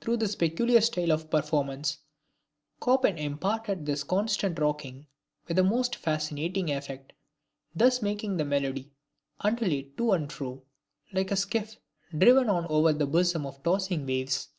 [0.00, 1.98] Through his peculiar style of performance,
[2.84, 5.08] Chopin imparted this constant rocking
[5.48, 7.12] with the most fascinating effect;
[7.74, 8.92] thus making the melody
[9.40, 10.62] undulate to and fro,
[11.12, 11.80] like a skiff
[12.16, 14.50] driven on over the bosom of tossing waves.